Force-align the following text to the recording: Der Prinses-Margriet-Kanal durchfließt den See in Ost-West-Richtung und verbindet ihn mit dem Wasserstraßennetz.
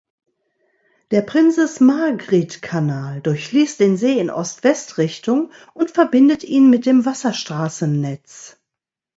Der 1.11 1.21
Prinses-Margriet-Kanal 1.21 3.21
durchfließt 3.21 3.79
den 3.79 3.97
See 3.97 4.17
in 4.19 4.31
Ost-West-Richtung 4.31 5.51
und 5.75 5.91
verbindet 5.91 6.43
ihn 6.43 6.71
mit 6.71 6.87
dem 6.87 7.05
Wasserstraßennetz. 7.05 8.57